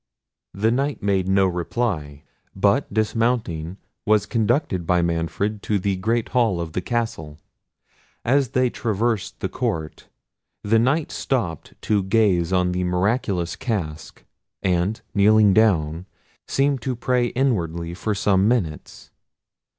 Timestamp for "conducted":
4.25-4.87